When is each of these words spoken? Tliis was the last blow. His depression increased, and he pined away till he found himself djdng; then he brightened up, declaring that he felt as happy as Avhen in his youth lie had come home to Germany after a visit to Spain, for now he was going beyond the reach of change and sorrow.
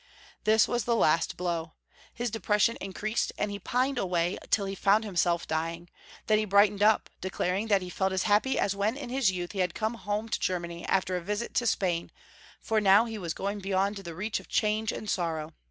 Tliis 0.45 0.67
was 0.67 0.85
the 0.85 0.95
last 0.95 1.37
blow. 1.37 1.73
His 2.11 2.31
depression 2.31 2.75
increased, 2.81 3.31
and 3.37 3.51
he 3.51 3.59
pined 3.59 3.99
away 3.99 4.39
till 4.49 4.65
he 4.65 4.73
found 4.73 5.03
himself 5.03 5.47
djdng; 5.47 5.89
then 6.25 6.39
he 6.39 6.45
brightened 6.45 6.81
up, 6.81 7.11
declaring 7.21 7.67
that 7.67 7.83
he 7.83 7.89
felt 7.91 8.11
as 8.11 8.23
happy 8.23 8.57
as 8.57 8.73
Avhen 8.73 8.97
in 8.97 9.09
his 9.11 9.31
youth 9.31 9.53
lie 9.53 9.61
had 9.61 9.75
come 9.75 9.93
home 9.93 10.27
to 10.29 10.39
Germany 10.39 10.83
after 10.87 11.17
a 11.17 11.21
visit 11.21 11.53
to 11.53 11.67
Spain, 11.67 12.09
for 12.59 12.81
now 12.81 13.05
he 13.05 13.19
was 13.19 13.35
going 13.35 13.59
beyond 13.59 13.97
the 13.97 14.15
reach 14.15 14.39
of 14.39 14.49
change 14.49 14.91
and 14.91 15.07
sorrow. 15.07 15.53